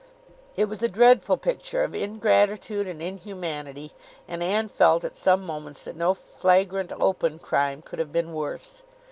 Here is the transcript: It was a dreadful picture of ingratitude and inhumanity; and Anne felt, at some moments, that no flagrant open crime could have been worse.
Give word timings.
It 0.57 0.65
was 0.65 0.81
a 0.81 0.87
dreadful 0.89 1.37
picture 1.37 1.83
of 1.83 1.93
ingratitude 1.93 2.87
and 2.87 3.03
inhumanity; 3.03 3.91
and 4.27 4.41
Anne 4.41 4.67
felt, 4.67 5.03
at 5.03 5.15
some 5.15 5.45
moments, 5.45 5.83
that 5.83 5.95
no 5.95 6.15
flagrant 6.15 6.91
open 6.99 7.37
crime 7.37 7.83
could 7.83 7.99
have 7.99 8.11
been 8.11 8.33
worse. 8.33 8.81